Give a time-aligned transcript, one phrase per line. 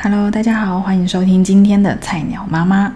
[0.00, 2.94] Hello，大家好，欢迎收听今天的菜鸟妈妈。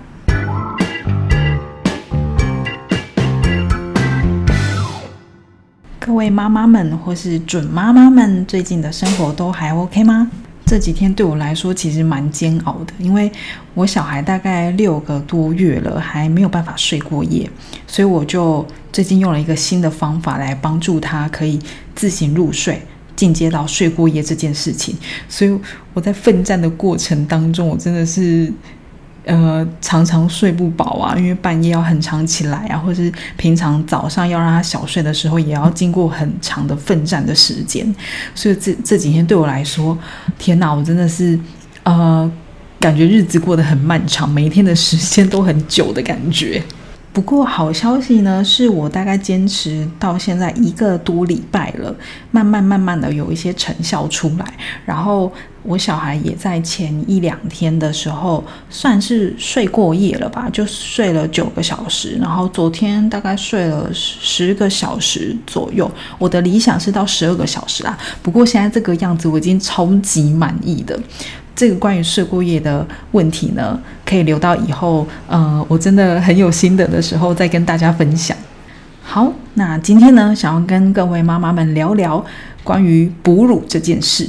[5.98, 10.30] 各位妈妈们或是准妈妈们，最近的生活都还 OK 吗？
[10.64, 13.30] 这几天对我来说其实蛮煎熬的，因为
[13.74, 17.50] 我小孩大概六个多月了，还没有办法睡过夜，
[17.88, 21.58] 所以我就最近用了一个新的方法来帮助他可以
[21.96, 22.80] 自行入睡，
[23.16, 24.96] 进阶到睡过夜这件事情。
[25.28, 25.58] 所以
[25.94, 28.52] 我在奋战的过程当中，我真的是。
[29.24, 37.86] 呃，常常睡不饱啊，因为半夜要很长起来啊，或者是平常早上要让他小睡的时候，也要经过很长的奋战的时间，
[38.34, 39.96] 所以这这几天对我来说，
[40.40, 41.38] 天哪，我真的是
[41.84, 42.28] 呃，
[42.80, 46.60] 感觉日子过得很漫长，每一天的时间都很久的感觉。
[47.12, 51.94] 不过好消息呢，是我大概坚持到现在一个多礼拜了，
[52.30, 54.54] 慢慢慢慢的有一些成效出来。
[54.86, 55.30] 然后
[55.62, 62.16] 我小孩也在前一两天的时候算是睡过夜了吧，就睡了九个小时。
[62.18, 65.90] 然后昨天大概睡了十个小时左右。
[66.18, 70.98] 我的理想是到十二个小时啊，不过现在这个样子我已经超级满意的。
[71.54, 78.36] 这个关于睡过业的问题呢，可以留到以后，呃，我真的很有心得的时候再跟大家分享。
[79.02, 82.24] 好，那今天呢，想要跟各位妈妈们聊聊
[82.64, 84.28] 关于哺乳这件事。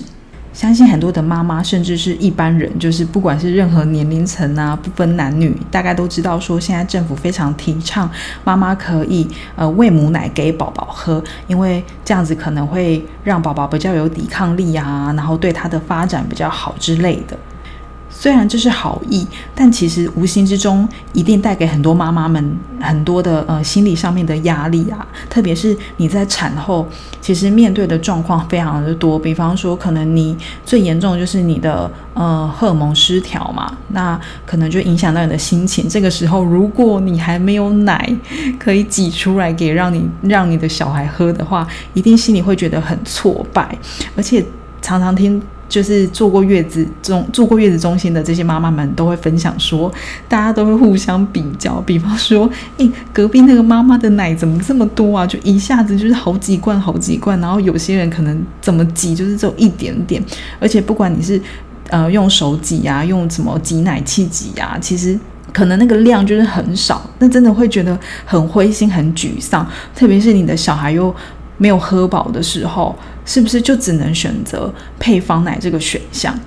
[0.54, 8.10] 相信很多的妈妈，甚至是一般人，就是不管是任何年龄层啊，不分男女，大概都知道说，现在政府非常提倡
[8.44, 17.36] 妈妈可以呃喂母奶给宝宝喝，因为这样子可能会让宝宝比较有抵抗力啊，然后对他的发展比较好之类的。
[18.24, 25.06] 虽然这是好意，但其实无形之中一定带给很多妈妈们很多的呃心理上面的压力啊。
[25.30, 26.88] 特别是你在产后，
[27.20, 29.20] 其实面对的状况非常的多。
[29.20, 35.90] 比方说，可能你最严重的就是你的呃荷尔蒙失调嘛，那可能就影响到你的心情。
[35.90, 38.10] 这个时候，如果你还没有奶
[38.58, 43.78] 可以挤出来给让你让你的小孩喝的话，一定心里会觉得很挫败，
[44.16, 44.42] 而且
[44.82, 45.42] 常常听。
[45.74, 49.92] 就是坐过月子中住过月子中心的这些妈妈们都会分享说，
[50.28, 52.48] 大家都会互相比较，比方说，
[52.78, 55.26] 诶，隔壁那个妈妈的奶怎么这么多啊？
[55.26, 60.24] 就一下子就是好几罐好几罐，然后有些人可能怎么挤就是只有一点点，
[60.60, 61.42] 而且不管你是
[61.90, 65.20] 呃用手挤呀，用什么挤奶器挤呀，其实
[65.52, 71.12] 可能那个量就是很少，那真的会觉得很灰心很沮丧，特别是你的小孩又。
[71.58, 76.38] 没有喝饱的时候，是不是就只能选择配方奶这个选项？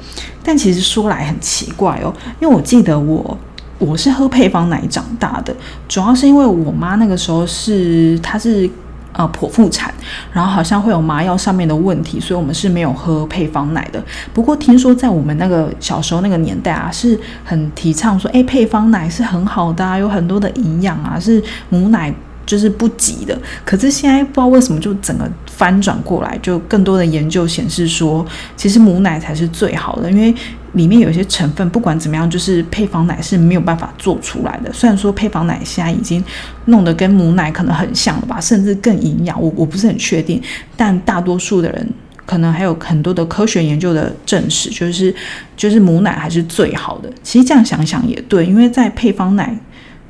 [0.42, 3.36] 但其实说来很奇怪哦，因为我记得我
[3.78, 5.54] 我是喝配方奶长大的，
[5.88, 8.68] 主要是因为我妈那个时候是她是
[9.12, 9.92] 呃剖腹产，
[10.32, 14.02] 然后好像会有麻药上面的问题，所以我们是没有喝配方奶的。
[14.32, 22.14] 不过听说在我们那个小时候那个年代啊，是很提倡说，哎，配方奶是很好的，啊，有很多的营养啊，是母奶。
[22.46, 28.24] 就是不急的，可是现在不知道为什么就整个翻转过来，就更多的研究显示说，
[28.56, 30.32] 其实母奶才是最好的，因为
[30.74, 34.72] 里面有些成分不管怎么样，就是配方奶是没有办法做出来的。
[34.72, 36.22] 虽然说配方奶现在已经
[36.66, 40.40] 弄得跟母奶可能很像了吧，甚至更营养，我我不是很确定，
[40.76, 41.88] 但大多数的人
[42.24, 45.12] 可能还有很多的科学研究的证实，就是
[45.56, 47.10] 就是母奶还是最好的。
[47.24, 49.58] 其实这样想想也对，因为在配方奶。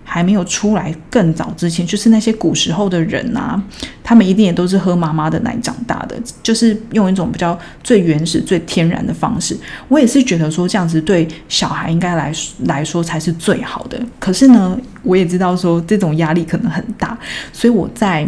[0.09, 3.61] 还没有出来更早之前，就是那些古时候的人啊，
[4.05, 9.55] 他们一定也都是喝妈妈的奶长大的，就是用一种比较最原始、最天然的方式。
[9.89, 12.33] 我也是觉得说这样子对小孩应该来
[12.66, 14.00] 来说才是最好的。
[14.21, 17.19] 可是呢，我也知道说这种压力可能很大，
[17.53, 18.27] 所以我在。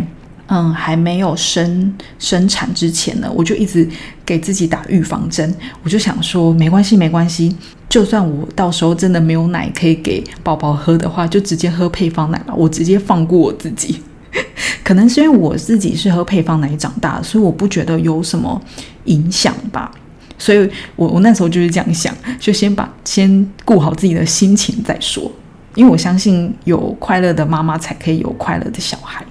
[0.48, 3.86] 嗯，还没有生生产之前呢，我就一直
[4.24, 5.54] 给自己打预防针。
[5.82, 7.54] 我就想说，没关系，没关系，
[7.88, 12.54] 就算我到时候真的没有奶可以给宝宝喝的话，就直接喝配方奶吧。
[12.56, 14.00] 我直接放过我自己。
[14.82, 18.60] 可能是因为我自己是喝配方奶长大，所以我不觉得有什么
[19.04, 19.90] 影响吧。
[20.38, 25.30] 所以我我那时候就是这样想，就先把先顾好自己的心情再说。
[25.74, 29.22] 因为我相信有快乐的妈妈才可以有快乐的小孩。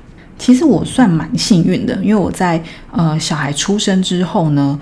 [0.48, 4.80] 其实我算蛮幸运的，因为我在呃小孩出生之后呢，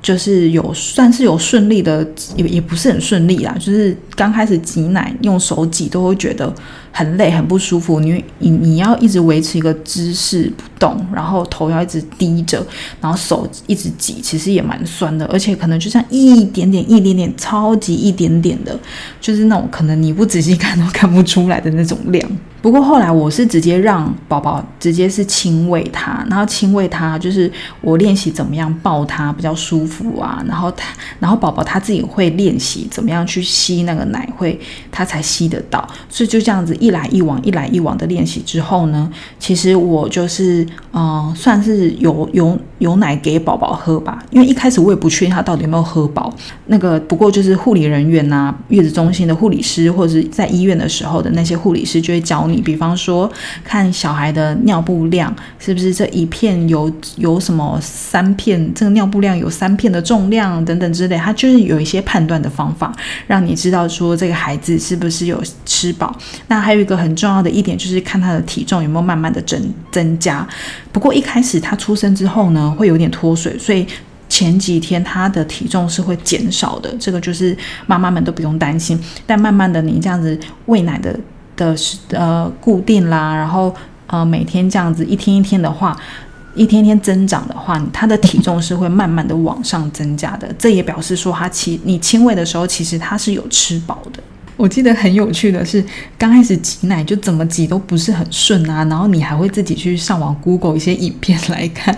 [0.00, 3.52] 就是有算是有顺利的，也也不是很顺利啦。
[3.58, 6.54] 就是刚开始挤奶用手挤都会觉得
[6.92, 12.64] 很累很不舒服，你你你要一直维持一个姿势不动，然后头要一直低着，
[13.00, 18.78] 然后手一直挤，其实也蛮酸的，而且可能就像一点点一点点超级一点点的，
[19.20, 22.30] 就是那种可能你不仔细看都看不出来的那种量。
[22.62, 34.60] 不过后来我是直接让宝宝直接是亲喂他，然后亲喂他就是我练习怎么样抱他比较舒服啊，然后他然后宝宝他自己会练习怎么样去吸那个奶，会
[34.92, 46.30] 他才吸得到，所以就这样子一来一往一来一往的练习之后呢，其实我就是嗯算是有有有奶给宝宝喝吧，因为一开始我也不确定他到底有没有喝饱，
[46.66, 52.49] 那个不过就是护理人员呐，月子中心的护理师或者是在医院的时候的那些护理师就会教。
[52.50, 53.30] 你比方说，
[53.64, 62.92] 看小孩的尿布量是不是这一片有有什么三片，这个尿布量有三片的重量等等之类，它就是有一些判断的方法，
[63.26, 66.14] 让你知道说这个孩子是不是有吃饱。
[66.48, 70.46] 那还有一个很重要的一点就是看他的体重有没有慢慢的增增加。
[70.92, 73.86] 不过一开始他出生之后呢，会有点脱水，所以
[74.28, 76.94] 前几天他的体重是会减少的。
[76.98, 77.56] 这个就是
[77.86, 79.00] 妈妈们都不用担心。
[79.26, 81.18] 但慢慢的你这样子喂奶的。
[81.60, 83.72] 的是呃固定啦，然后
[84.06, 85.94] 呃每天这样子一天一天的话，
[86.54, 90.50] 一天一天增长的话，他的体重是会慢慢的往上增加的。
[90.58, 94.22] 这也表示说他其你亲喂的时候，其实他是有吃饱的。
[94.56, 95.84] 我记得很有趣的是，
[96.18, 101.96] 刚开始挤奶就怎么挤都不是很顺啊，然后你还会自己去上网 Google 一些影片来看。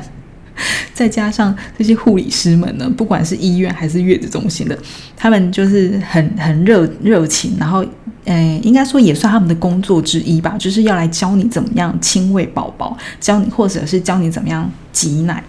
[0.95, 4.79] 再加上这些护理师们呢，不管是医院还是月子中心的，
[5.17, 7.85] 他们就是很很热热情，然后，
[8.25, 15.43] 诶，应该说也算他们的工作之一吧，就是要来教你怎么样亲喂宝宝，教你或者是教你怎么样挤奶。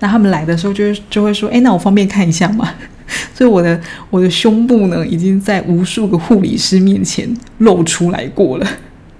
[0.00, 2.68] 那他们来的时候就就会说，哎，那我方便看一下吗？
[3.34, 3.80] 所以我的
[4.10, 7.28] 我的胸部呢，已经在无数个护理师面前
[7.58, 8.66] 露出来过了，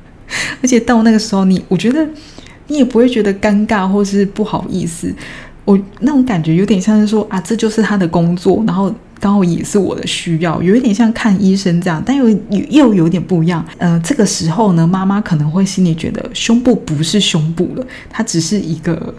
[0.63, 2.07] 而且到那个时候，你我觉得。
[2.71, 5.11] 你也不会觉得尴尬或是不好意思，
[5.69, 12.27] 我那种感觉有点像是说啊，这就是他的工作，然后刚好也是我的需要，有一点像看医生这样，但又
[12.71, 13.63] 又有点不一样。
[13.77, 19.15] 呃，这个时候呢，妈妈可能会心里觉得胸部不是胸部了，它只是一个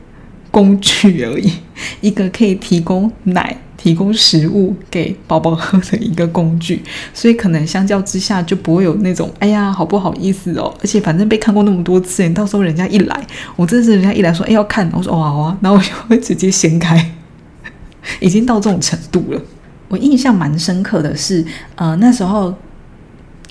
[0.50, 1.52] 工具而已，
[2.02, 3.56] 一个可以提供奶。
[3.82, 6.84] 提供食物给宝宝喝的一个工具，
[7.14, 17.10] 所以可能相较之下就不会有那种哎呀好不好意思哦，而且反正被看过那么多次，你到时候人家一来，我真的是人家一来说哎要看，我说哦好啊，然后我就会直接掀开，
[18.20, 19.42] 已经到这种程度了。
[19.88, 21.46] 我印象蛮深刻的是，
[21.76, 22.54] 呃那时候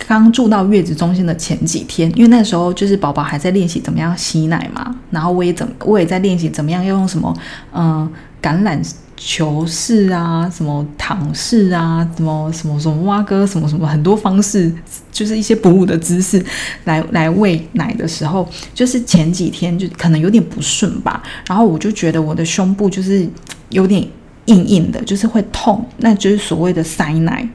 [0.06, 7.34] 刚住到月子中心的前几天，因为那时候就是宝宝还在练习怎么样吸奶嘛，然后我也怎我也在练习怎么样要用什么
[7.72, 8.06] 嗯
[8.42, 8.78] 橄榄。
[9.18, 14.72] 球式啊，什么躺式啊，什么什么什么蛙哥，什么什么很多方式，
[15.10, 16.42] 就是一些哺乳的姿势
[16.84, 23.28] 来来喂奶的时候，就是前几天就可能有点不顺吧，然后我就觉得我的胸部就是
[23.70, 24.00] 有点
[24.46, 27.46] 硬硬的，就是会痛，那就是所谓的塞奶。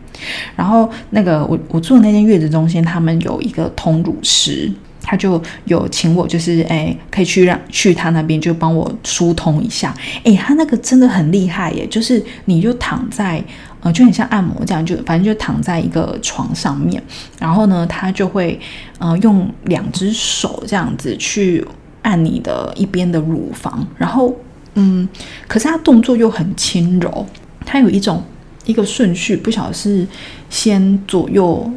[0.55, 4.71] 然后那个我我住的那间月子中心，他们有一个通乳师。
[5.05, 9.93] 他就有请我，就是哎，可以去让去他那边就帮我疏通一下。
[10.23, 13.43] 哎，他那个真的很厉害耶，就是你就躺在
[13.81, 17.03] 呃，就很像按摩这样，就反正就躺在一个床上面，
[17.37, 18.57] 然后呢，他就会
[18.97, 21.67] 呃用两只手这样子去
[22.01, 24.33] 按你的一边的乳房，然后
[24.75, 25.07] 嗯，
[25.49, 27.27] 可是他动作又很轻柔，
[27.65, 28.23] 他有一种
[28.65, 30.07] 一个顺序，不晓得是
[30.49, 31.69] 先左右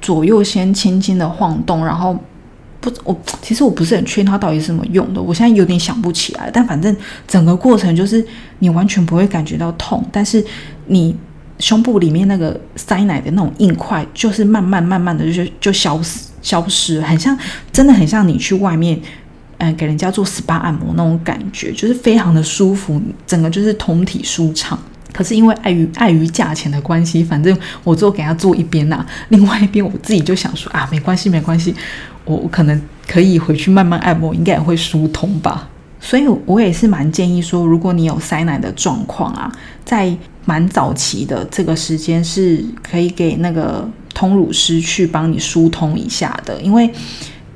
[0.00, 2.18] 左右先轻轻的晃动，然后。
[2.80, 6.50] 不，我其实我不是很确定它到底是什么用的，我现在有点想不起来。
[6.52, 6.94] 但反正
[7.26, 8.24] 整个过程就是
[8.60, 10.44] 你完全不会感觉到痛，但是
[10.86, 11.16] 你
[11.58, 17.36] 胸部里面那个塞奶的那种硬块，就是慢慢慢慢的就就消失消失，很像
[17.72, 19.00] 真的很像你去外面
[19.58, 24.78] 嗯给人家做 SPA 按摩那种感觉，就是非常的舒服，整个就是通体舒畅。
[25.12, 31.74] 可是因为碍于碍于价钱的关系，反正我做给他做一边呐， 另外一边我自己就想说啊，没关系没关系。
[32.24, 35.68] 我我可能可以回去慢慢按摩，应该也会疏通吧。
[36.00, 39.50] 所以，我也是蛮建议说，如果你有塞奶的状况啊，
[39.84, 46.60] 在蛮早期的这个时间，是可以给那个通乳师去帮你疏通一下的。
[46.60, 46.88] 因为，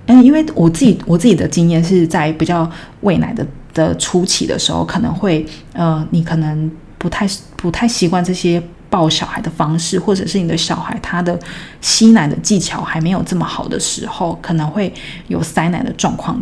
[0.06, 2.68] 嗯，因为我自己我自己的经验是在比较
[3.02, 6.68] 喂奶的的初期的时候，可能会呃，你可能
[7.02, 8.62] 不太不太习惯这些。
[8.92, 11.40] 抱小孩的方式，或者是你的小孩他的
[11.80, 14.92] 吸奶的技巧还没有这么好的时候，可能会
[15.28, 16.38] 有塞奶的状况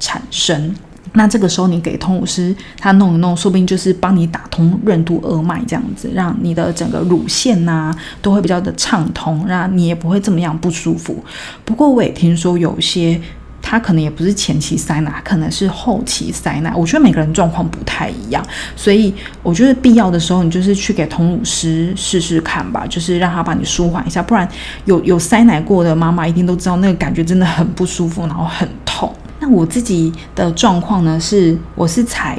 [0.00, 0.74] 产生。
[1.12, 11.24] 那这个时候你给通乳师他弄一弄，说不定就是帮你打通任督二脉，这样子让你的整个乳腺呐都会比较的畅通，让你也不会这么样不舒服。
[11.64, 13.20] 不过我也听说有些。
[13.72, 16.70] 他可能也不是前期塞奶，可能是后期塞奶。
[16.76, 18.44] 我觉得每个人状况不太一样，
[18.76, 24.22] 所以我觉得必要的时候，你就是去给童乳师试试看吧，就是让他帮你舒缓一下。
[24.22, 24.46] 不然
[24.84, 29.10] 有有塞奶过的妈妈一定都知道，那个感觉真的很不舒服，然后很痛。
[29.40, 32.38] 那我自己的状况呢，是我是采。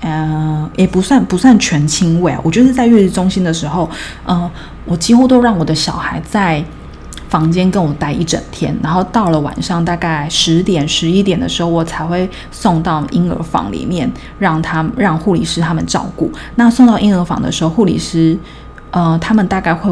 [0.00, 2.38] 呃，也不算不算全亲喂啊。
[2.44, 3.88] 我就是在月子中心的时候，
[4.26, 4.50] 呃，
[4.84, 6.62] 我几乎都让我的小孩在
[7.34, 16.30] 房间跟我待一整天，然后到了晚上大概十点十一点的时候，我才会送到婴儿房里面，让他让护理师他们照顾。
[16.54, 18.38] 那送到婴儿房的时候，护理师
[18.92, 19.90] 呃，他们大概会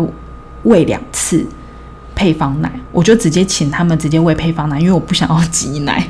[0.62, 1.44] 喂两次
[2.14, 6.06] 配方奶，我就直接请他们直接喂配方奶，因为我不想要挤奶。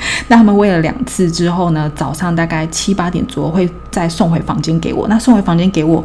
[0.28, 5.08] 那他们喂了两次之后呢，早上大概七八点左右会再送回房间给我。
[5.08, 6.04] 那送回房间给我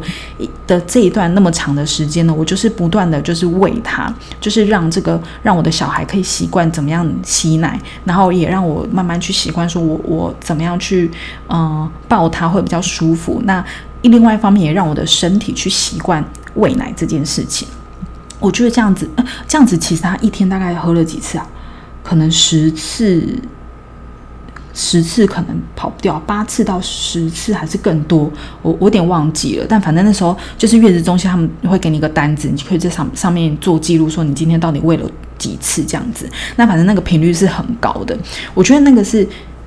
[0.66, 11.10] 的这一段那么长的时间呢，我就是不断的就是喂他，就是让这个让我的小孩可以习惯怎么样吸奶，然后也让我慢慢去习惯说我我怎么样去
[11.48, 13.40] 嗯抱他会比较舒服。
[13.44, 13.64] 那
[14.02, 16.24] 另外一方面也让我的身体去习惯
[16.54, 17.68] 喂奶这件事情。
[18.40, 19.08] 我觉得这样子，
[19.46, 21.46] 这样子其实他一天大概喝了几次啊？
[22.02, 23.38] 可能十次。
[24.74, 29.66] 十次可能跑不掉，八次到十次还是更多，我我有点忘记了。
[29.68, 36.28] 但反正那时候就是月子中心，他们会给你一个单子，你可以在上上面做记录，说你今天到底喂了几次这样子。
[36.56, 38.18] 那反正那个频率是很高的，
[38.52, 39.26] 我觉得那个是。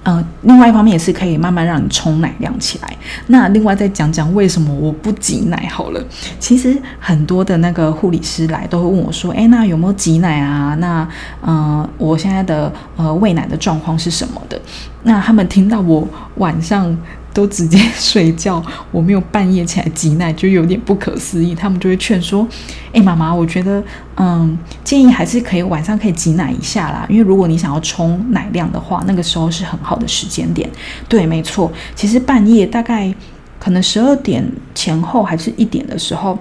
[0.10, 2.98] 嗯，另外一方面也是可以慢慢让你冲奶量起来。
[3.28, 6.02] 那另外再讲讲为什么我不挤奶好了。
[6.40, 10.74] 其实很多的那个护理师来都会问我说：“哎，那有没有挤奶啊？
[10.80, 11.06] 那
[11.46, 14.58] 嗯，我现在的呃喂奶的状况是什么的？”
[15.04, 16.98] 那他们听到我晚上。
[17.38, 18.60] 都直接睡觉，
[18.92, 21.54] 我没有半夜起来挤奶，就有点不可思议。
[21.54, 22.48] 他们就会劝说
[22.92, 23.84] ：“哎，妈妈，我觉得，
[24.16, 30.68] 嗯，建议还是可以晚上可以挤奶一下啦，因为如果你想要冲奶量的话，那个时候是很好的时间点。”
[31.08, 33.14] 对，没错，其实半夜大概
[33.60, 36.36] 可能十二点前后还是一点的时候。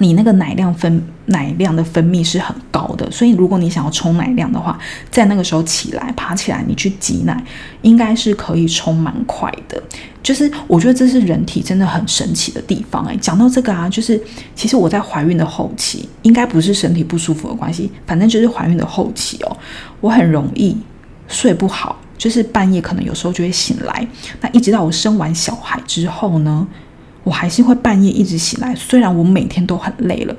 [0.00, 4.78] 你那个奶量分奶量的分泌是很高的，所以如果你想要冲奶量的话，
[5.10, 7.42] 在那个时候起来爬起来，你去挤奶，
[7.82, 9.82] 应该是可以冲蛮快的。
[10.22, 13.04] 就是我觉得这是人体真的很神奇的地方。
[13.06, 14.20] 诶，讲到这个啊，就是
[14.54, 19.56] 其实我在怀孕的后期，应该不是身体不舒服的关系，反正就是怀孕的后期哦，
[20.00, 20.76] 我很容易
[21.28, 24.06] 睡不好，就是半夜可能有时候就会醒来。
[24.40, 26.66] 那一直到我生完小孩之后呢？
[27.24, 30.34] 我还是会半夜一直醒来，虽然我每天都很累了。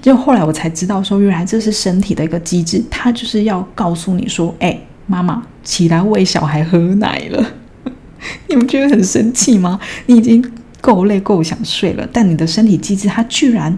[0.00, 7.46] 就后来我才知道，说原来这是身体的一个机制，它就是要告诉你说：“哎，妈妈起来喂小孩喝奶了。”
[8.48, 9.78] 你们觉得很生气吗？
[10.06, 10.44] 你已经
[10.80, 13.76] 够累够想睡了，但你的身体机制它居然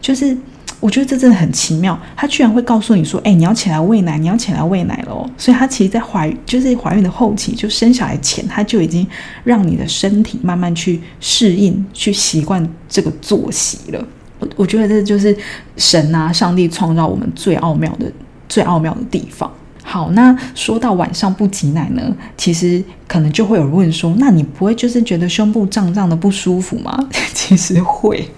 [0.00, 0.36] 就是。
[0.80, 9.04] 我觉得这真的很奇妙，他居然会告诉你说：“哎，你要起来喂奶，你要起来喂奶喽。”所以，他其实，在怀就是怀孕的后期，就生小孩前，他就已经
[9.42, 14.06] 让你的身体慢慢去适应、去习惯这个作息了。
[14.38, 15.36] 我我觉得这就是
[15.76, 18.10] 神啊，上帝创造我们最奥妙的、
[18.48, 19.52] 最奥妙的地方。
[19.82, 26.96] 好，那说到晚上不挤奶呢，其实可能就会有人问说：“那你不会就是觉得胸部胀胀的不舒服吗？”
[27.34, 28.28] 其实会。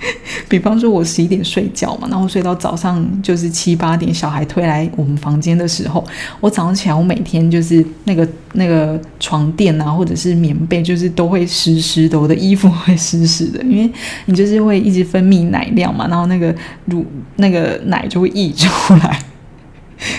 [0.48, 6.04] 比方说，我十一点睡觉嘛，然后睡到早上就是七八点，小孩推来我们房间的时候，
[6.40, 13.90] 我早上起来，我每天就是那个那个床垫啊，或者是棉被，就是都会湿湿的，我的衣服会湿湿的，因为
[14.26, 17.04] 你就是会一直分泌奶量嘛，然后那个乳
[17.36, 19.18] 那个奶就会溢出来，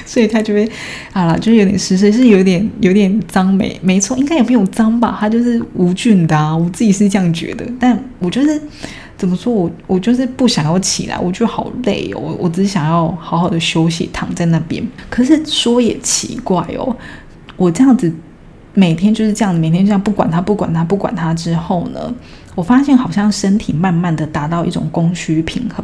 [0.05, 0.69] 所以它就会
[1.13, 8.62] 好了，就有点湿湿，是有点有点脏，没没错，应该也没有脏吧，它就是无菌的，啊，我自己是这样觉得，但我就是。
[9.19, 9.53] 怎么说？
[9.53, 12.19] 我我就是不想要起来，我就好累哦。
[12.19, 14.81] 我我只想要好好的休息，躺在那边。
[15.09, 16.95] 可是说也奇怪哦，
[17.57, 18.09] 我这样子
[18.73, 22.11] 每天就是这样，每天这样不管他，不管他，不管他之后呢？
[22.59, 25.81] 我发现好像身体慢慢的达到一种供需平衡，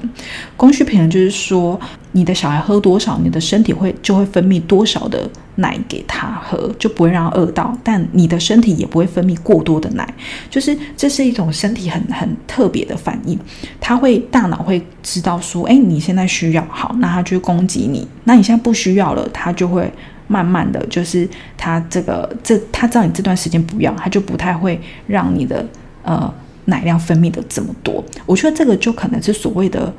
[0.57, 1.79] 供需平衡就是说，
[2.11, 10.05] 你的小孩喝多少，你的身体会就会分泌多少的奶给他喝，就不会让他饿到，但你的身体也不会分泌过多的奶，
[10.49, 13.39] 就是这是一种身体很很特别的反应，
[13.79, 19.89] 他会大脑会知道说，哎，你现在需要好，那他就攻击你，那你现在不需要了，他就会
[20.27, 24.77] 慢慢的就是他这个这他知道你这段时间不要，他就不太会
[25.07, 25.65] 让你的
[26.03, 26.33] 呃。
[26.65, 29.93] 奶量分泌的这么多，我觉得这个就可能是所谓的，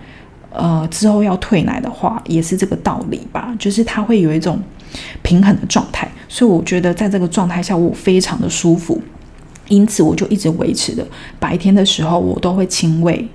[0.51, 3.55] 呃，之后要退奶的话，也是这个道理吧。
[3.59, 4.61] 就是它会有一种
[5.23, 9.01] 平衡的状态，所以我觉得在这个状态下，我非常的舒服，
[9.69, 11.07] 因此我就一直维持的。
[11.39, 13.29] 白天的时候我都会亲喂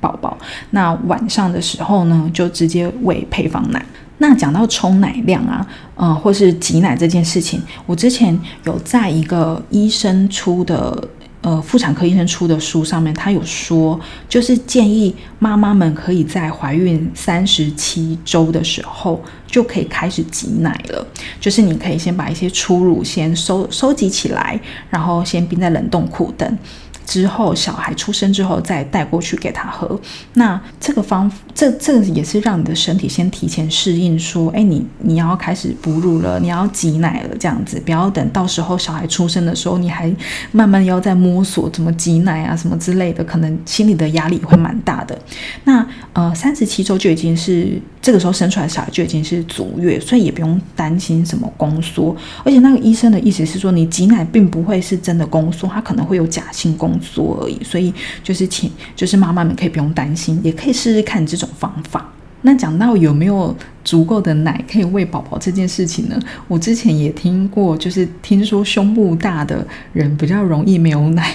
[0.00, 0.38] 宝宝，
[0.70, 3.84] 那晚上的时候呢，就直接喂配方奶。
[4.18, 5.66] 那讲到冲奶量啊，
[5.96, 11.08] 呃，或是挤奶这件事情，我之前有在一个医生出的。
[11.46, 21.06] 呃，妇产科医生出的书上面，他有说，就是建议妈妈们可以在怀孕三十七周的时候就可以开始挤奶了。
[21.40, 24.60] 就是你可以先把一些初乳先收收集起来，
[24.90, 26.58] 然后先冰在冷冻库等。
[27.06, 29.98] 之后，小孩出生之后再带过去给他喝。
[30.34, 40.12] 那这个方，这这也是让你的身体先提前适应，说，哎，你你要开始哺乳了，你要挤奶了，这样子，不要等到时候小孩出生的时候，你还
[40.50, 45.16] 慢慢要在摸索怎么挤奶啊，什么之类的，可能心里的压力会蛮大的。
[45.62, 52.16] 那呃，三十七周就已经是这个时候生出来小孩就已经是足月，所以也不用担心什么宫缩。
[52.42, 56.95] 而且那个医生的意思是说，你挤奶并不会是真的宫缩，它可能会有假性宫。
[57.00, 62.12] 缩而已，所以就是请，就是妈妈们可以不用担心，也可以试试看这种方法。
[62.42, 66.16] 那讲到有没有足够的奶可以喂宝宝这件事情呢？
[66.46, 71.34] 我之前也听过，就是听说胸部大的人比较容易没有奶，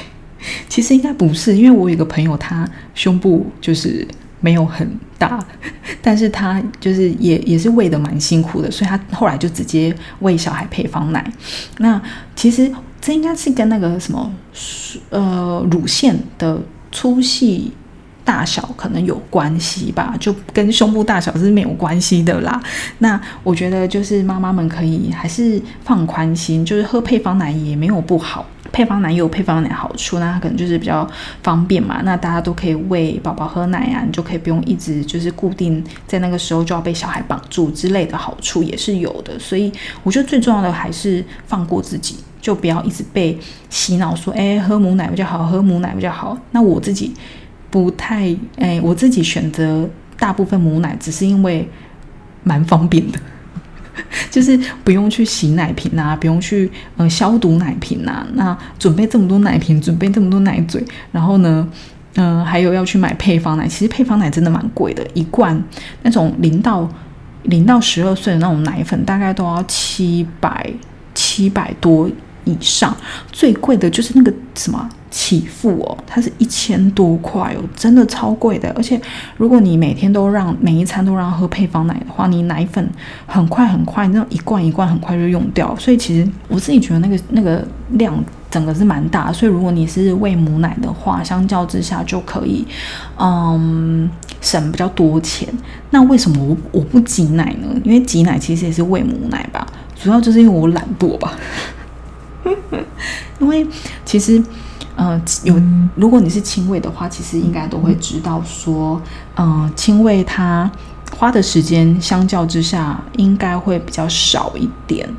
[0.70, 4.08] 其实应该不是，因为我有个朋友，他胸部就是
[4.40, 4.88] 没有很
[5.18, 5.44] 大，
[6.02, 11.30] 但是他就是也也是喂的蛮辛苦的，所以他后来就直接喂小孩配方奶。
[11.80, 12.02] 那
[12.36, 12.72] 其实。
[13.02, 14.32] 这应该是跟那个什么，
[15.10, 17.72] 呃，乳腺的粗细
[18.24, 22.62] 大小可能有关系吧，就跟胸部大小是没有关系的啦。
[23.00, 31.10] 那我觉得就是妈妈们可以还是放宽心，就是喝配方奶也没有不好，配方奶也有配方奶好处，那它可能就是比较
[31.44, 32.02] 方便嘛。
[32.04, 39.38] 那大家都可以喂宝宝喝奶啊，你就可以不用一直就是固定在那个时候就要被小孩绑住之类的好处也是有的。
[39.40, 39.72] 所以
[40.04, 42.16] 我觉得最重要的还是放过自己。
[42.42, 43.38] 就不要一直被
[43.70, 46.36] 洗脑说，哎，喝母奶比较好，喝母奶比较好。
[46.50, 47.14] 那我自己
[47.70, 49.88] 不太，哎，我自己选择
[50.18, 51.70] 大部分母奶，只是因为
[52.44, 53.20] 蛮方便的，
[54.30, 58.26] 就是不用去洗奶瓶啊，不用去呃消毒奶瓶啊。
[58.34, 61.68] 那准备这么多奶瓶，准备这么多奶嘴，然后呢，
[62.16, 63.68] 嗯，还有要去买配方奶。
[63.68, 65.62] 其实配方奶真的蛮贵的，一罐
[66.04, 66.90] 那种零到
[67.44, 70.72] 零到十二岁的那种奶粉，大概都要七百
[71.14, 72.10] 七百多。
[72.44, 72.98] 以上
[73.32, 78.74] 最贵的就是那个什么起付哦，它是一千多块哦，真的超贵的。
[78.78, 79.00] 而且
[79.36, 82.90] 如果你每天都让每一餐都让喝配方奶的话，你奶粉
[83.26, 85.76] 很快很快，那种一罐一罐很快就用掉。
[85.76, 88.18] 所以其实我自己觉得那个那个量
[88.50, 89.34] 整个是蛮大。
[89.34, 92.66] 所以如果你是喂母奶的话，相较之下就可以
[93.20, 94.10] 嗯
[94.40, 95.48] 省比较多钱。
[95.90, 97.68] 那为什么我我不挤奶呢？
[97.84, 99.68] 因为挤奶其实也是喂母奶吧，
[100.02, 101.38] 主要就是因为我懒惰吧。
[103.40, 103.66] 因为
[104.06, 104.42] 其实，
[105.02, 105.60] 呃，有
[105.96, 109.02] 如果你是亲喂的话，其实应该都会知道说，
[109.36, 110.70] 嗯，亲喂它
[111.18, 115.10] 花的时间相较之下应该会比较少一点，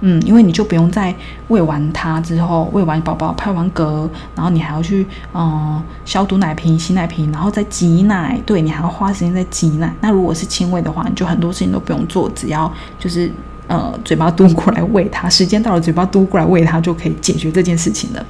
[0.00, 1.14] 嗯，因为你就不用再
[1.48, 9.92] 喂完它之后，喂完宝宝拍完嗝，然后你还要去嗯消毒奶瓶、洗奶瓶，然后再挤奶，对你还要花时间在挤奶。
[10.00, 13.30] 那如果是亲喂的话，你就很多事情都不用做，只要就是。
[13.68, 18.24] 呃，嘴巴嘟过来喂它，时间到了，嘴巴嘟过来喂它就可以解决这件事情了。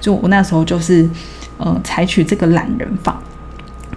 [0.00, 1.08] 就我那时候就是，
[1.58, 3.20] 呃，采取这个懒人法。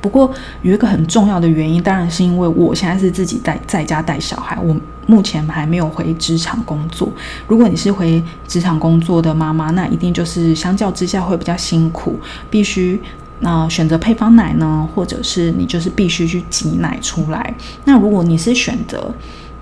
[0.01, 4.73] 不过有一个很重要的原因，当然是因为我现在是自己带在家带小孩，我
[5.07, 7.11] 目前还没有回职场工作。
[7.47, 12.17] 如果你是回职场工作的妈妈，那一定就是相较之下会比较辛苦，
[12.49, 13.01] 必须
[13.41, 17.53] 那选择配方奶呢，或者是你就是必须去挤奶出来。
[17.83, 19.13] 那如果你是选择，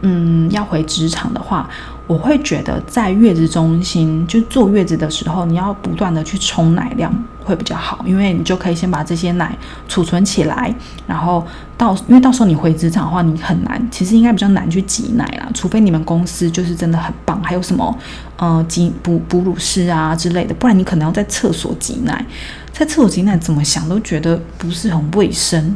[0.01, 1.67] 嗯，要回职场的话，
[2.05, 7.11] 我会觉得在月子中心就坐月子的时候，你要不断的去冲奶量
[7.43, 9.57] 会比较好，因为你就可以先把这些奶
[9.87, 10.73] 储存起来，
[11.07, 11.43] 然后
[11.75, 17.97] 到因为到时候你回职场的话，你很难，其实应该比较难去挤奶啦，除非你们公司就是真的很棒，还有什么
[18.37, 22.23] 呃挤哺哺乳室啊之类的，不然你可能要在厕所挤奶，
[22.71, 25.75] 在厕所挤奶怎么想都觉得不是很卫生。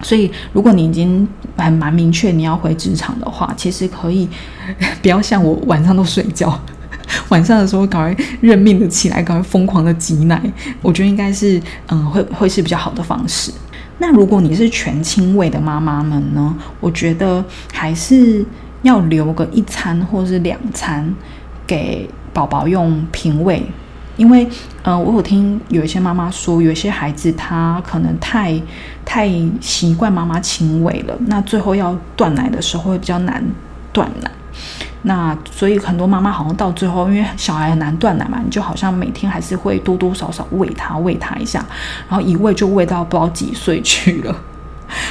[0.00, 1.26] 所以，如果你已经
[1.62, 4.28] 还蛮明确你要回职场的话，其实可以
[5.02, 6.58] 不要像我晚上都睡觉，
[7.30, 10.40] 晚上的时候赶快认命的起来，赶快疯狂的挤奶。
[10.82, 13.52] 我觉得应该是嗯，会会是比较好的方式。
[13.98, 16.54] 那如果你是全亲喂的妈妈们呢？
[16.80, 18.44] 我觉得还是
[18.82, 21.12] 要留个一餐或是两餐
[21.66, 23.60] 给宝宝用平喂。
[24.18, 24.46] 因为，
[24.82, 28.60] 呃，我有听有一些妈妈说，有一些孩子他可能太
[29.04, 33.42] 太习惯妈妈亲喂了，那最后要断奶的时候会比较难
[33.92, 34.30] 断奶。
[35.02, 41.64] 那所以很多妈妈好像到最后，因为小孩很难断奶嘛，你就好像每天还是会多多少少喂他喂他一下，
[42.08, 44.36] 然后一喂就喂到不知道几岁去了。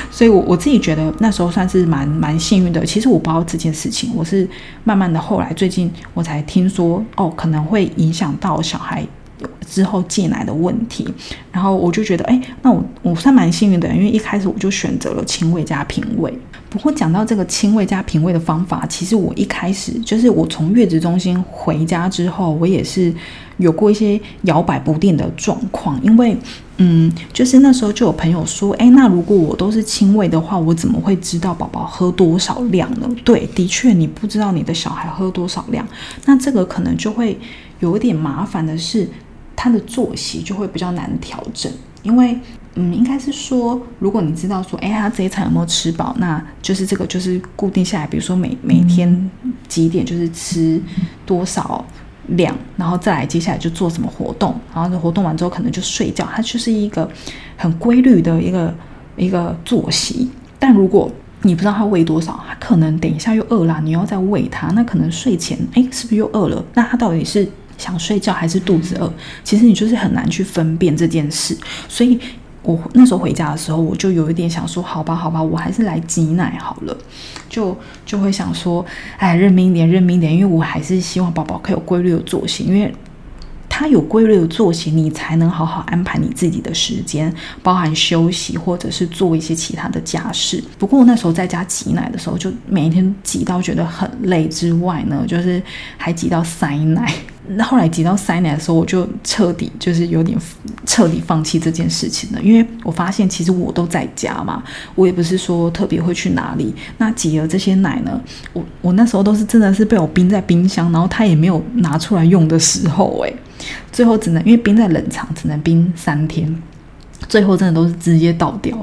[0.09, 2.85] 所以我我自己觉得那时候算是蛮蛮幸运的。
[2.85, 4.47] 其实我不知道这件事情，我是
[4.83, 9.05] 慢慢的后来最近我才听说，哦，可能会影响到小孩。
[9.69, 11.07] 之后戒奶的问题，
[11.51, 16.33] 然后我就觉得，哎，那我我算蛮幸运的，因为一开始我就选择了亲喂加平喂。
[16.69, 23.13] 不过讲到这个亲喂加平喂的方法，其实我一开始就是我从月子中心回家之后，我也是
[23.57, 26.37] 有过一些摇摆不定的状况，因为，
[26.77, 33.09] 嗯，就是那时候就有朋友说，哎，那如果我都是亲喂的话，我怎么会知道宝宝喝多少量呢？
[33.23, 35.87] 对，的确你不知道你的小孩喝多少量，
[36.25, 37.39] 那这个可能就会
[37.79, 39.09] 有一点麻烦的是。
[39.59, 41.69] 他的作息就会比较难调整，
[42.03, 42.39] 因为，
[42.79, 49.31] 嗯，应该是说，如果你知道说，哎，他这一餐有没有吃饱，那就是这个就是固定下来，比如说每每天
[49.67, 50.79] 几点就是吃
[51.25, 51.83] 多少
[52.27, 57.09] 量，然后再来接下来就做什么活动，然后活动完之后可能就睡觉，它就是一个
[57.57, 58.73] 很规律的一个
[59.15, 60.29] 一个作息。
[60.59, 61.11] 但如果
[61.41, 66.63] 你不知道他喂多少，他可能等一下又饿了，你要再喂他，那可能睡前，哎，是不是又饿了？
[66.75, 67.47] 那他到底是？
[67.79, 69.13] 想睡觉还是肚子饿？
[69.43, 71.55] 其实你就是很难去分辨这件事。
[71.87, 72.19] 所以
[72.67, 76.95] 我那时候回家的时候，我就有一点想说：好吧，好吧，我还是来挤奶好了。
[77.49, 77.75] 就
[78.05, 78.85] 就会想说：
[79.17, 82.93] 哎，认命一点，认命一点，因为我还是希望宝宝可以有规律的作息，因为
[83.69, 90.61] 他有规律的作息，你才能好好安排你自己的时间，包含休息或者是做一些其他的家事。
[90.77, 95.63] 不过那时候在家挤奶的时候，就每一天挤到觉得很累之外呢，就是
[95.95, 97.09] 还挤到塞奶。
[97.49, 100.37] 那后来挤到塞奶的时候，我就彻底就是有点
[100.85, 104.61] 彻底放弃这件事情了，因为我发现其实我都在家嘛，
[104.95, 106.73] 我也不是说特别会去哪里。
[106.97, 108.21] 那挤了这些奶呢，
[108.53, 113.33] 我我那时候都是真的是被我冰在冰箱，然后他也没有拿出来用的时候，诶，
[113.91, 116.61] 最后只能因为冰在冷藏，只能冰三天，
[117.29, 118.77] 最后真的都是直接倒掉，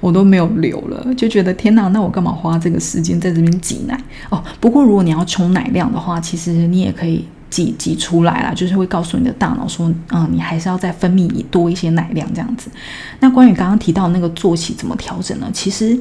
[0.00, 3.98] 我都没有留了，就觉得天哪，那我干嘛花这个时间在这边挤奶？
[4.30, 7.24] 哦，不过如果你要冲奶量的话，其实你也可以。
[7.50, 12.70] 挤挤出来了，就是会告诉你的大脑说，嗯，你还是要再分泌多一些奶量这样子。
[13.20, 15.50] 那关于刚刚提到那个作息怎么调整呢？
[15.52, 15.98] 其实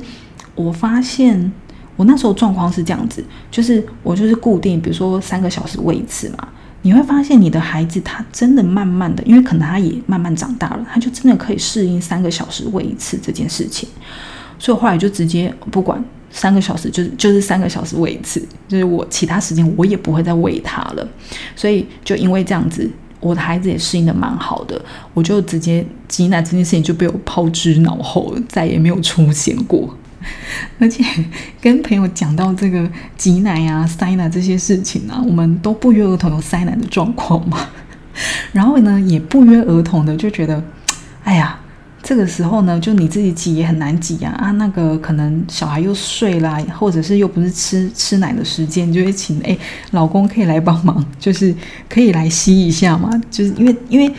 [0.55, 1.51] 我发现
[1.95, 6.47] 我那时候状况是这样子，就是我就是固定，比如说三个小时喂一次嘛。
[6.83, 13.89] 你会发现你的孩子他真的慢慢的，因为可能他也慢慢长大了，他就真的可以适应三个小时喂一次这件事情。
[14.60, 16.03] 所以后来就直接不管。
[16.29, 21.07] 三个小时就是就是三个小时喂一次，就是我其他时间我也不会再喂他了，
[21.55, 24.79] 所以就因为这样子，我的孩子也适应的蛮好的，
[25.13, 29.97] 我就直接挤奶这件事情就被我抛之脑后，再也没有出现过。
[30.79, 31.03] 而且
[31.61, 37.69] 跟朋友讲到这个挤奶啊、塞奶这些事情啊，我们都不约而同有塞奶的状况嘛，
[38.51, 40.61] 然后呢也不约而同的就觉得，
[41.23, 41.59] 哎呀。
[42.08, 49.58] 这个时候呢，就你自己挤也很难挤呀啊，那个可能小孩又睡啦，或者是又不是吃吃奶的时间，就会请哎
[49.91, 51.54] 老公可以来帮忙， 就是
[51.89, 54.10] 可以来吸一下嘛，就是因为因为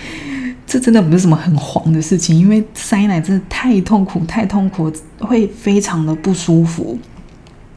[0.67, 6.99] 这真的不是什么很黄的事情，因为塞奶真的太痛苦太痛苦，会非常的不舒服。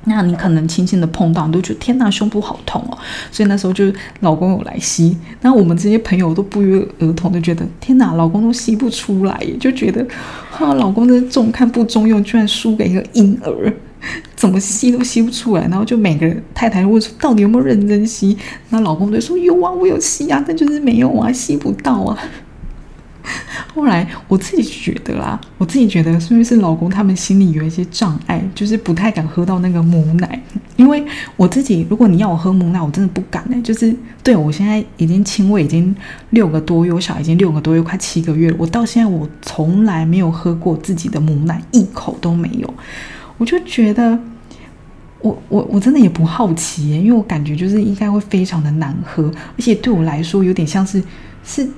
[0.06, 2.98] 那你可能轻轻的碰到，你都觉得天哪，胸部好痛哦。
[3.32, 3.86] 所以那时候就
[4.22, 10.06] 老公有来吸，那我们这些朋友都不约而同的觉得天哪，老公都吸不出来，就觉得
[10.50, 13.74] 哈，老公的重看不中用，居然输给一个婴儿，
[14.36, 15.62] 怎么吸都吸不出来。
[15.68, 18.36] 然后就每个人太太问说，到底有没有认真吸？
[18.70, 22.18] 那老公就说有啊，我有吸啊，但就是没有啊，吸不到啊。
[23.74, 30.42] 后来我自己觉得啦，我自己觉得是不是老公他们心里有一些障碍，就是不太敢喝到那个母奶。
[30.76, 31.06] 因为
[31.38, 33.62] 我自己，如果你要我喝母奶，我真的不敢哎。
[33.62, 35.96] 就是对我现在已经亲喂已经
[36.32, 38.56] 六个多月，我小已经六个多月，快七个月了。
[38.60, 42.74] 我到现在我从来没有喝过自己的母奶，一口都没有。
[43.38, 44.18] 我就觉得，
[45.22, 51.02] 我我我真的也不好奇因为我感觉就是应该会非常的难喝，而且对我来说有点像是
[51.44, 51.70] 是。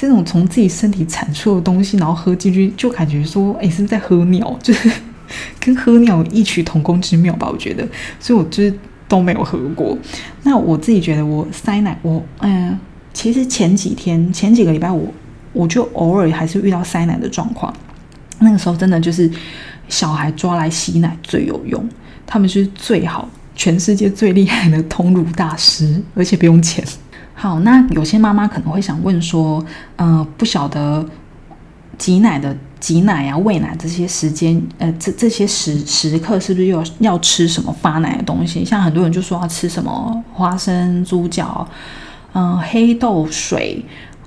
[0.00, 4.58] 这种从自己身体产出的东西，然后喝进去，就感觉说，哎，是不是在喝尿？
[4.62, 4.90] 就是
[5.58, 7.46] 跟喝尿异曲同工之妙吧？
[7.52, 7.86] 我觉得，
[8.18, 8.74] 所以我就是
[9.06, 9.94] 都没有喝过。
[10.42, 12.78] 那我自己觉得，我塞奶，我嗯，
[13.12, 15.06] 其实前几天、前几个礼拜，我
[15.52, 17.70] 我就偶尔还是遇到塞奶的状况。
[18.38, 19.30] 那个时候真的就是
[19.90, 21.86] 小孩抓来吸奶最有用，
[22.26, 26.82] 他们是最好，全世界最厉害的通乳大师，而且不用钱。
[27.40, 29.64] 好，那有些妈妈可能会想问说，
[29.96, 31.02] 嗯，不晓得
[31.96, 38.62] 挤奶的挤奶啊、喂奶这些时间，呃，这这些时时刻是不是又要吃什么发奶的东西？
[38.62, 41.66] 像很多人就说要吃什么花生、猪脚、
[42.34, 43.82] 嗯，黑豆水，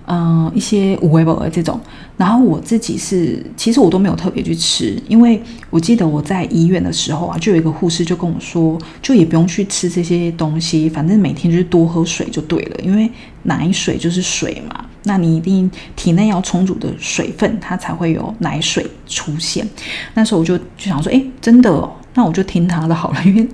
[0.05, 1.79] 嗯，一些五味博这种，
[2.17, 13.09] 然后我自己是，其实我都没有特别去吃，因为我记得我在医院的时候啊，就有一个护士就跟我说，就也不用去吃这些东西，反正每天就是多喝水就对了，因为
[13.43, 19.65] 奶水就是水嘛，那你一定体内要充足的水分，它才会有奶水出现。
[20.13, 23.47] 那时候我就就想说，哎，真的哦，那我就听他的好了，因为。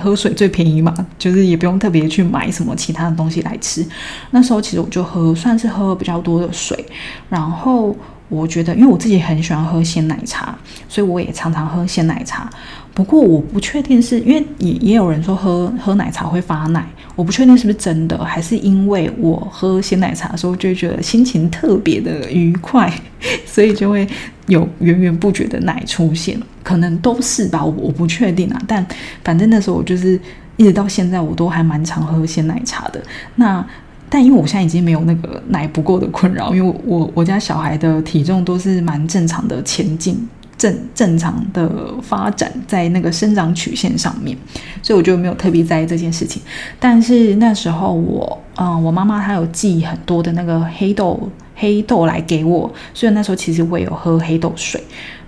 [0.00, 3.86] 喝水最便宜嘛，就是也不用特别去买什么其他的东西来吃。
[4.30, 6.84] 那时候其实我就喝，算是喝比较多的水。
[7.28, 7.94] 然后
[8.32, 10.56] 我觉得，因为我自己很喜欢喝鲜奶茶，
[10.88, 12.48] 所以我也常常喝鲜奶茶。
[12.94, 22.90] 不过我不确定是因为也也有人说喝喝奶茶会发奶，我不确定是不是真的，还是因为我喝鲜奶茶的时候就觉得心情特别的愉快，
[23.46, 24.06] 所以就会
[24.46, 28.60] 有源源不绝的奶出现，可能都是吧，我我不确定啊。
[28.66, 28.86] 但
[29.22, 30.18] 反正那时候我就是
[30.56, 33.02] 一直到现在我都还蛮常喝鲜奶茶的。
[33.36, 33.66] 那
[34.12, 40.28] 但因为我现在已经没有那个奶不够的困扰，因为我我家小孩的体重都是蛮正常的前进。
[40.58, 41.68] 正正常的
[42.00, 44.36] 发展在那个生长曲线上面，
[44.80, 46.40] 所以我就没有特别在意这件事情。
[46.78, 51.18] 但是那时候我，嗯，我妈妈她有寄很多的那个黑豆
[51.56, 54.80] 黑豆来给我，所以那时候其实我也有喝黑豆水。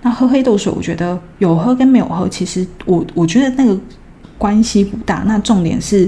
[0.03, 3.77] 那喝黑豆水，我觉得有喝跟没有喝，其实我我觉得那个
[4.37, 5.23] 关系不大。
[5.25, 6.07] 那重点是。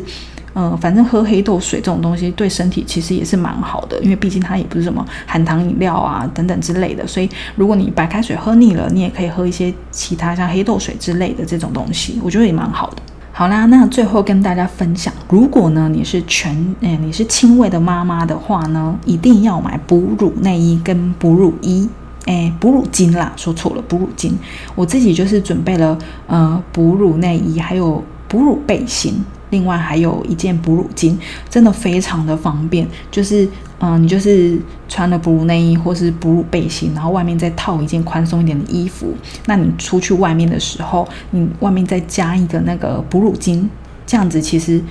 [0.59, 7.05] 嗯，反正喝黑豆水这种东西对身体其实也是蛮好的，因为毕竟它也不是什么含糖饮料啊等等之类的。
[7.05, 12.95] 所以如果你白开水喝腻了，你也可以喝一些其他像黑豆水之类的这种东西，我觉得也蛮好的。
[13.31, 21.87] 好啦，那最后跟大家分享，如果呢你是全诶你是亲喂的妈妈的话呢，一定要买哺乳内衣跟哺乳衣，
[22.25, 24.31] 诶哺乳巾啦，说错了，哺乳巾。
[24.73, 29.23] 我自己就是准备了呃哺乳内衣，还有哺乳背心。
[29.49, 31.15] 另外还有一件哺乳巾，
[31.49, 32.87] 真的非常的方便。
[33.09, 33.47] 就是，
[33.79, 39.13] 嗯，你就是穿了哺乳内衣或是哺乳背心，然后外面再套一件宽松一点的衣服。
[39.45, 43.67] 那你出去外面的时候，你外面再加一个那个哺乳巾，
[44.05, 44.81] 这样子其实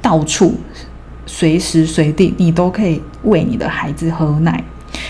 [0.00, 0.54] 到处
[1.24, 4.62] 随时随地你都可以喂你的孩子喝奶。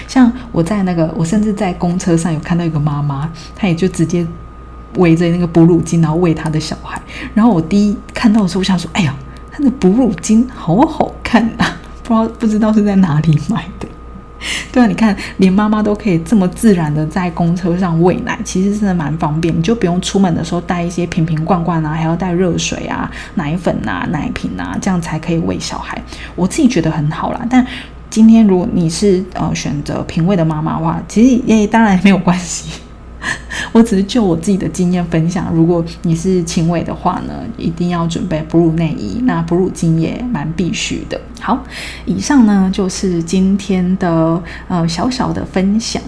[0.06, 4.26] 像我在那个，我甚至在公车上有看到一个妈妈，她也就直接。
[4.96, 7.00] 围着那个哺乳巾，然后喂他的小孩。
[7.34, 9.14] 然后我第一看到的时候，我想说：“哎呀，
[9.50, 11.76] 他的哺乳巾好好看啊！
[12.02, 13.88] 不知道不知道是在哪里买的。”
[14.72, 19.56] 对啊，你看，连妈妈都可以这么自然的在公车上喂奶，其实真的蛮方便。
[19.56, 25.96] 你就不用出门的时候带一些瓶瓶罐罐啊，还要带热水啊、奶粉啊、奶瓶啊，这样才可以喂小孩。
[26.34, 27.46] 我自己觉得很好啦。
[27.48, 27.64] 但
[28.10, 32.81] 今天如果你是呃选择平喂的妈妈的话，其实也当然没有关系。
[33.72, 41.20] 我只是就我自己的经验分享，如果你是轻微的话呢，一定要准备哺乳内衣，那哺乳巾也蛮必须的。
[41.40, 41.58] 好，
[42.04, 46.02] 以上呢就是今天的呃小小的分享，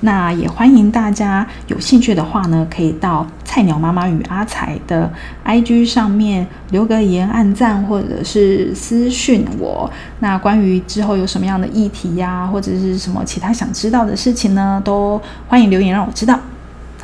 [0.00, 5.10] 那也欢迎大家有兴趣的话呢，可以到菜鸟妈妈与阿才的
[5.44, 9.90] IG 上面留个言、按赞或者是私讯我。
[10.20, 16.38] 那关于之后有什么样的议题呀，或者是什么其他想知道的事情呢，都欢迎留言让我知道。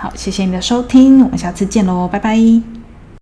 [0.00, 2.79] 好，谢谢你的收听，我们下次见喽，拜拜。